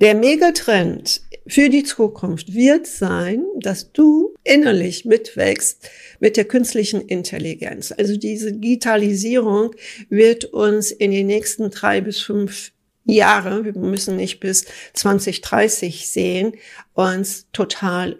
[0.00, 5.90] Der Megatrend für die Zukunft wird sein, dass du innerlich mitwächst
[6.20, 7.92] mit der künstlichen Intelligenz.
[7.92, 9.74] Also diese Digitalisierung
[10.08, 12.72] wird uns in den nächsten drei bis fünf
[13.04, 16.54] Jahre, wir müssen nicht bis 2030 sehen,
[16.94, 18.18] uns total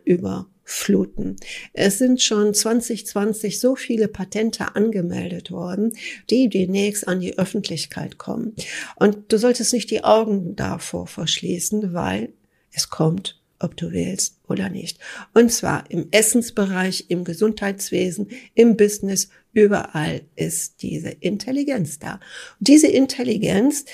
[0.71, 1.37] überfluten.
[1.73, 5.93] Es sind schon 2020 so viele Patente angemeldet worden,
[6.31, 8.55] die demnächst an die Öffentlichkeit kommen.
[8.97, 12.33] Und du solltest nicht die Augen davor verschließen, weil
[12.73, 14.99] es kommt ob du willst oder nicht.
[15.35, 22.15] Und zwar im Essensbereich, im Gesundheitswesen, im Business, überall ist diese Intelligenz da.
[22.59, 23.85] Und diese Intelligenz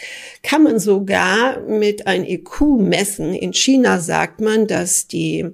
[0.44, 3.34] kann man sogar mit ein IQ messen.
[3.34, 5.46] In China sagt man, dass die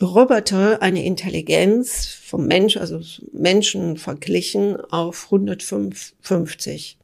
[0.00, 3.00] Roboter eine Intelligenz vom Mensch, also
[3.32, 6.98] Menschen verglichen auf 150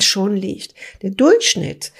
[0.00, 0.74] schon liegt.
[1.02, 1.92] Der Durchschnitt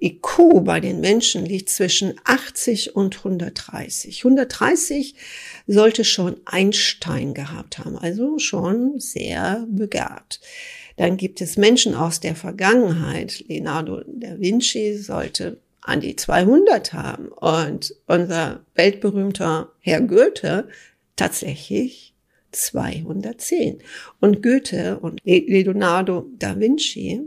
[0.00, 4.20] IQ bei den Menschen liegt zwischen 80 und 130.
[4.20, 5.14] 130
[5.66, 10.40] sollte schon Einstein gehabt haben, also schon sehr begabt.
[10.96, 13.44] Dann gibt es Menschen aus der Vergangenheit.
[13.48, 20.68] Leonardo da Vinci sollte an die 200 haben und unser weltberühmter Herr Goethe
[21.16, 22.14] tatsächlich
[22.52, 23.82] 210.
[24.20, 27.20] Und Goethe und Leonardo da Vinci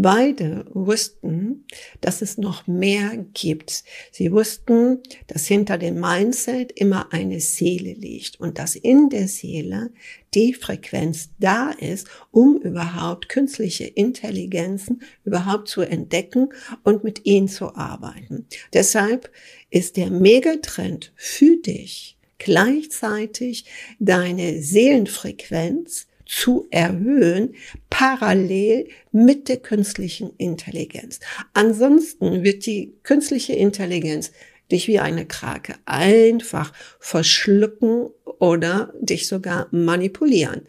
[0.00, 1.64] Beide wussten,
[2.00, 3.82] dass es noch mehr gibt.
[4.12, 9.90] Sie wussten, dass hinter dem Mindset immer eine Seele liegt und dass in der Seele
[10.34, 16.50] die Frequenz da ist, um überhaupt künstliche Intelligenzen überhaupt zu entdecken
[16.84, 18.46] und mit ihnen zu arbeiten.
[18.72, 19.32] Deshalb
[19.68, 23.64] ist der Megatrend für dich gleichzeitig
[23.98, 27.54] deine Seelenfrequenz zu erhöhen,
[27.90, 31.20] parallel mit der künstlichen Intelligenz.
[31.54, 34.30] Ansonsten wird die künstliche Intelligenz
[34.70, 40.66] dich wie eine Krake einfach verschlucken oder dich sogar manipulieren.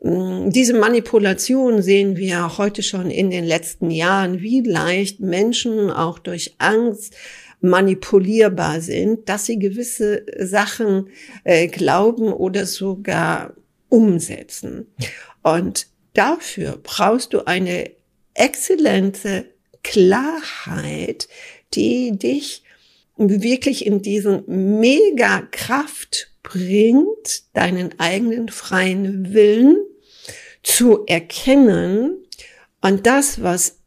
[0.00, 6.20] Mm, diese Manipulation sehen wir heute schon in den letzten Jahren, wie leicht Menschen auch
[6.20, 7.16] durch Angst
[7.60, 11.08] manipulierbar sind, dass sie gewisse Sachen
[11.42, 13.54] äh, glauben oder sogar
[13.88, 14.92] umsetzen.
[15.42, 17.90] Und dafür brauchst du eine
[18.34, 19.46] exzellente
[19.82, 21.28] Klarheit,
[21.74, 22.62] die dich
[23.16, 29.78] wirklich in diesen mega Kraft bringt, deinen eigenen freien Willen
[30.62, 32.26] zu erkennen
[32.80, 33.78] und das, was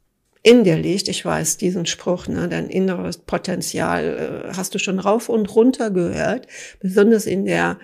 [0.41, 4.99] in dir liegt, ich weiß diesen Spruch, ne, dein inneres Potenzial äh, hast du schon
[4.99, 6.47] rauf und runter gehört,
[6.79, 7.77] besonders in der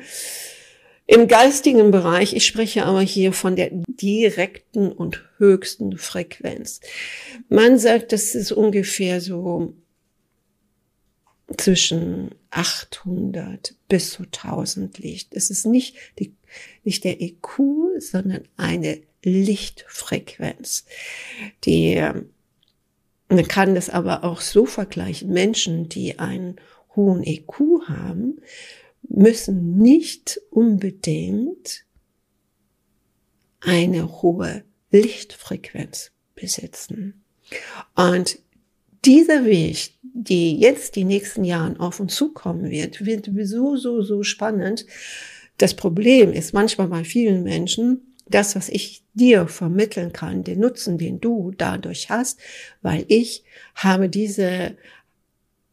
[1.08, 6.80] im geistigen Bereich, ich spreche aber hier von der direkten und höchsten Frequenz.
[7.48, 9.76] Man sagt, das ist ungefähr so
[11.58, 15.36] zwischen 800 bis zu 1000 liegt.
[15.36, 16.34] Es ist nicht, die,
[16.84, 17.60] nicht der IQ,
[18.00, 20.86] sondern eine Lichtfrequenz.
[21.66, 22.04] Die,
[23.30, 25.32] man kann das aber auch so vergleichen.
[25.32, 26.56] Menschen, die einen
[26.96, 28.42] hohen IQ haben,
[29.10, 31.86] müssen nicht unbedingt
[33.62, 37.24] eine hohe Lichtfrequenz besitzen.
[37.96, 38.40] Und
[39.06, 44.24] dieser Weg, die jetzt die nächsten Jahren auf uns zukommen wird, wird so, so, so
[44.24, 44.86] spannend.
[45.58, 50.98] Das Problem ist manchmal bei vielen Menschen, das, was ich dir vermitteln kann, den Nutzen,
[50.98, 52.40] den du dadurch hast,
[52.82, 53.44] weil ich
[53.76, 54.76] habe diese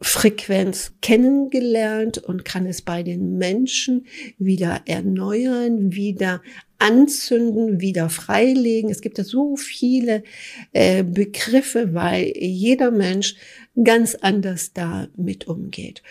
[0.03, 6.43] Frequenz kennengelernt und kann es bei den Menschen wieder erneuern, wieder
[6.79, 8.91] anzünden, wieder freilegen.
[8.91, 10.25] Es gibt ja so viele
[10.73, 13.37] äh, Begriffe, weil jeder Mensch
[13.83, 16.03] ganz anders damit umgeht.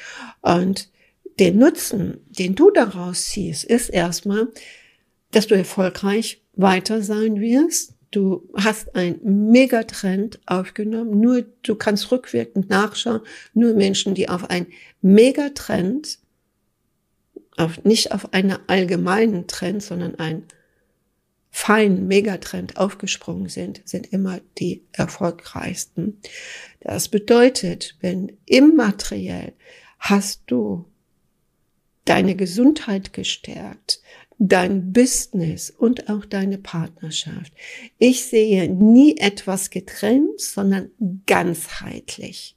[0.42, 0.90] Und
[1.40, 4.48] der Nutzen, den du daraus ziehst, ist erstmal,
[5.32, 11.20] dass du erfolgreich weiter sein wirst, Du hast einen Megatrend aufgenommen.
[11.20, 13.22] Nur, du kannst rückwirkend nachschauen.
[13.54, 14.68] Nur Menschen, die auf einen
[15.02, 16.20] Megatrend,
[17.56, 20.44] auf, nicht auf einen allgemeinen Trend, sondern einen
[21.52, 26.20] feinen Megatrend aufgesprungen sind, sind immer die erfolgreichsten.
[26.82, 29.54] Das bedeutet, wenn immateriell
[30.00, 30.86] hast du
[32.06, 34.02] deine Gesundheit gestärkt,
[34.44, 37.54] dein Business und auch deine Partnerschaft.
[38.00, 40.90] Ich sehe nie etwas getrennt, sondern
[41.28, 42.56] ganzheitlich.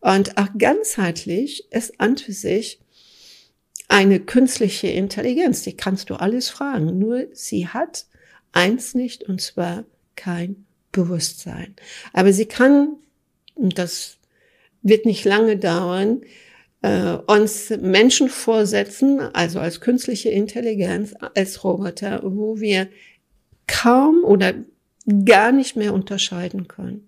[0.00, 2.80] Und auch ganzheitlich ist an für sich
[3.86, 5.62] eine künstliche Intelligenz.
[5.62, 6.98] Die kannst du alles fragen.
[6.98, 8.06] Nur sie hat
[8.50, 9.84] eins nicht, und zwar
[10.16, 11.76] kein Bewusstsein.
[12.12, 12.96] Aber sie kann
[13.54, 14.18] und das
[14.82, 16.22] wird nicht lange dauern,
[16.82, 22.88] äh, uns Menschen vorsetzen, also als künstliche Intelligenz, als Roboter, wo wir
[23.66, 24.54] kaum oder
[25.24, 27.06] gar nicht mehr unterscheiden können.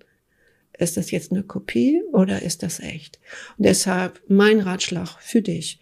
[0.79, 3.19] Ist das jetzt eine Kopie oder ist das echt?
[3.57, 5.79] Und deshalb mein Ratschlag für dich.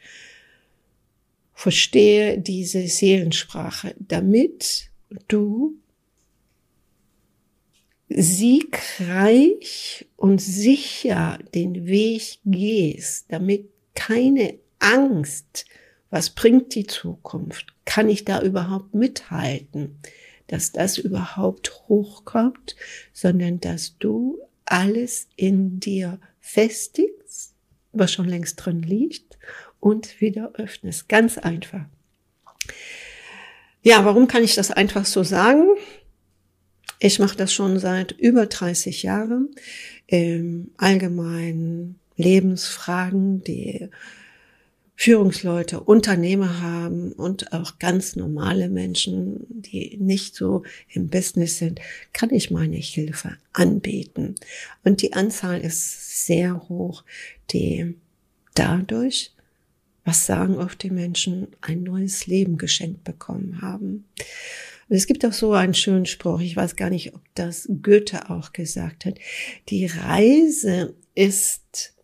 [1.54, 4.90] Verstehe diese Seelensprache, damit
[5.28, 5.76] du
[8.08, 15.66] siegreich und sicher den Weg gehst, damit keine Angst,
[16.10, 19.98] was bringt die Zukunft, kann ich da überhaupt mithalten,
[20.48, 22.74] dass das überhaupt hochkommt,
[23.12, 27.54] sondern dass du alles in dir festigst,
[27.92, 29.38] was schon längst drin liegt,
[29.78, 31.08] und wieder öffnest.
[31.08, 31.86] Ganz einfach.
[33.82, 35.68] Ja, warum kann ich das einfach so sagen?
[36.98, 39.54] Ich mache das schon seit über 30 Jahren.
[40.06, 43.88] Im allgemeinen Lebensfragen, die
[45.02, 51.80] Führungsleute, Unternehmer haben und auch ganz normale Menschen, die nicht so im Business sind,
[52.12, 54.34] kann ich meine Hilfe anbieten.
[54.84, 57.02] Und die Anzahl ist sehr hoch,
[57.50, 57.94] die
[58.54, 59.32] dadurch,
[60.04, 64.04] was sagen oft die Menschen, ein neues Leben geschenkt bekommen haben.
[64.90, 68.28] Und es gibt auch so einen schönen Spruch, ich weiß gar nicht, ob das Goethe
[68.28, 69.14] auch gesagt hat.
[69.70, 71.94] Die Reise ist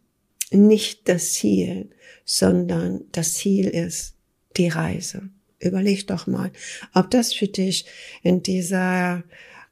[0.50, 1.90] nicht das Ziel,
[2.24, 4.14] sondern das Ziel ist
[4.56, 5.30] die Reise.
[5.58, 6.52] Überleg doch mal,
[6.94, 7.86] ob das für dich
[8.22, 9.24] in dieser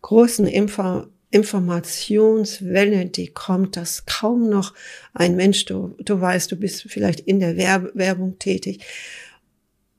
[0.03, 4.73] großen Info Informationswelle, die kommt, dass kaum noch
[5.15, 8.85] ein Mensch, du, du weißt, du bist vielleicht in der Werb Werbung tätig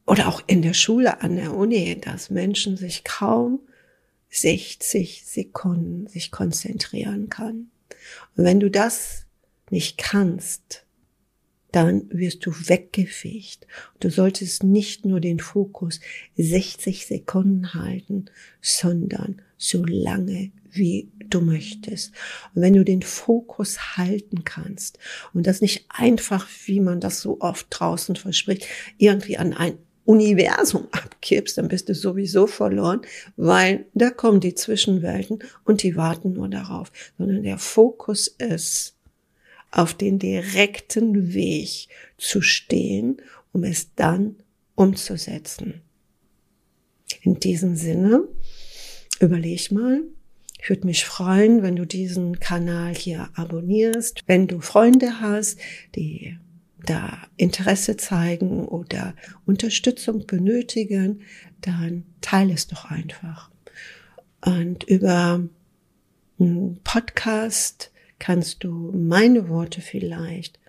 [0.07, 3.59] oder auch in der Schule, an der Uni, dass Menschen sich kaum
[4.29, 7.69] 60 Sekunden sich konzentrieren kann.
[8.37, 9.24] Und wenn du das
[9.69, 10.85] nicht kannst,
[11.71, 13.67] dann wirst du weggefegt.
[13.99, 15.99] Du solltest nicht nur den Fokus
[16.37, 18.25] 60 Sekunden halten,
[18.61, 22.13] sondern so lange wie du möchtest.
[22.53, 24.99] Und wenn du den Fokus halten kannst
[25.33, 28.67] und das nicht einfach, wie man das so oft draußen verspricht,
[28.97, 33.01] irgendwie an ein Universum abgibst, dann bist du sowieso verloren,
[33.35, 38.94] weil da kommen die Zwischenwelten und die warten nur darauf, sondern der Fokus ist
[39.71, 43.21] auf den direkten Weg zu stehen,
[43.51, 44.37] um es dann
[44.75, 45.81] umzusetzen.
[47.21, 48.27] In diesem Sinne,
[49.19, 50.03] überleg mal,
[50.61, 55.59] ich würde mich freuen, wenn du diesen Kanal hier abonnierst, wenn du Freunde hast,
[55.95, 56.37] die
[56.85, 59.15] da Interesse zeigen oder
[59.45, 61.21] Unterstützung benötigen,
[61.61, 63.51] dann teile es doch einfach.
[64.41, 65.47] Und über
[66.39, 70.59] einen Podcast kannst du meine Worte vielleicht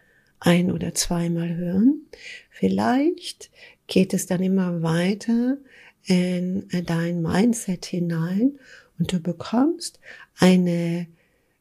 [0.41, 2.07] ein oder zweimal hören.
[2.51, 3.51] Vielleicht
[3.87, 5.59] geht es dann immer weiter
[6.05, 8.59] in dein Mindset hinein
[8.99, 10.01] und du bekommst
[10.39, 11.07] eine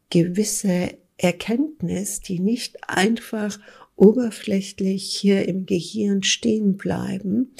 [0.10, 3.60] gewisse Erkenntnis, die nicht einfach
[3.96, 7.54] oberflächlich hier im Gehirn stehen bleiben,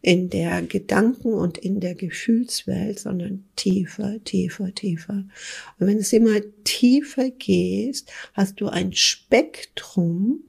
[0.00, 5.24] in der Gedanken- und in der Gefühlswelt, sondern tiefer, tiefer, tiefer.
[5.78, 10.44] Und wenn es immer tiefer gehst, hast du ein Spektrum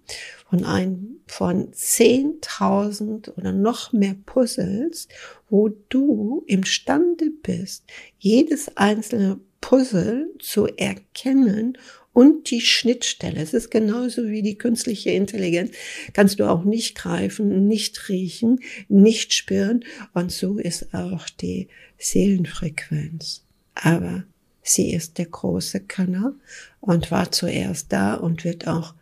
[0.49, 5.07] von ein, von 10.000 oder noch mehr Puzzles,
[5.49, 7.85] wo du imstande bist,
[8.19, 11.77] jedes einzelne Puzzle zu erkennen
[12.19, 13.41] und die Schnittstelle.
[13.41, 15.71] Es ist genauso wie die künstliche Intelligenz.
[16.11, 18.59] Kannst du auch nicht greifen, nicht riechen,
[18.89, 19.85] nicht spüren.
[20.13, 23.45] Und so ist auch die Seelenfrequenz.
[23.73, 24.25] Aber
[24.61, 26.33] sie ist der große Kanal
[26.81, 28.95] und war zuerst da und wird auch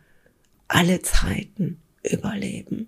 [0.68, 2.86] alle Zeiten überleben.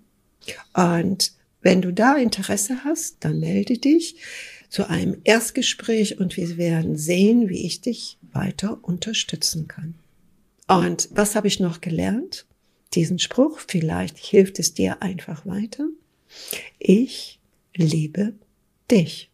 [0.73, 4.15] Und wenn du da Interesse hast, dann melde dich
[4.69, 9.95] zu einem Erstgespräch und wir werden sehen, wie ich dich weiter unterstützen kann.
[10.71, 12.45] Und was habe ich noch gelernt?
[12.93, 15.85] Diesen Spruch, vielleicht hilft es dir einfach weiter.
[16.79, 17.39] Ich
[17.75, 18.33] liebe
[18.89, 19.29] dich.